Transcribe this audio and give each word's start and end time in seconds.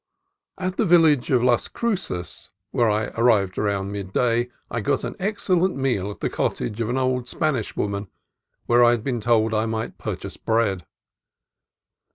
At 0.57 0.77
the 0.77 0.85
village 0.87 1.29
of 1.29 1.43
Las 1.43 1.67
Cruces, 1.67 2.49
where 2.71 2.89
I 2.89 3.09
arrived 3.19 3.59
about 3.59 3.85
midday, 3.85 4.49
I 4.71 4.81
got 4.81 5.03
an 5.03 5.15
excellent 5.19 5.75
meal 5.75 6.09
at 6.09 6.21
the 6.21 6.27
cot 6.31 6.55
tage 6.55 6.81
of 6.81 6.89
an 6.89 6.97
old 6.97 7.27
Spanish 7.27 7.75
woman 7.75 8.07
where 8.65 8.83
I 8.83 8.89
had 8.89 9.03
been 9.03 9.21
told 9.21 9.53
I 9.53 9.67
might 9.67 9.99
purchase 9.99 10.37
bread. 10.37 10.87